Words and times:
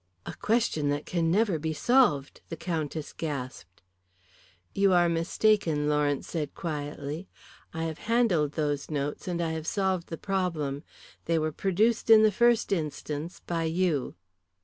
"A 0.25 0.33
question 0.33 0.89
that 0.89 1.05
can 1.05 1.29
never 1.29 1.59
be 1.59 1.73
solved," 1.73 2.41
the 2.49 2.57
Countess 2.57 3.13
gasped. 3.13 3.83
"You 4.73 4.93
are 4.93 5.07
mistaken," 5.07 5.87
Lawrence 5.87 6.27
said 6.27 6.55
quietly, 6.55 7.27
"I 7.71 7.83
have 7.83 7.99
handled 8.09 8.53
those 8.53 8.89
notes, 8.89 9.27
and 9.27 9.39
I 9.39 9.51
have 9.51 9.67
solved 9.67 10.07
the 10.07 10.17
problem. 10.17 10.81
They 11.25 11.37
were 11.37 11.51
produced 11.51 12.09
in 12.09 12.23
the 12.23 12.31
first 12.31 12.71
instance 12.71 13.41
by 13.45 13.65
you." 13.65 14.15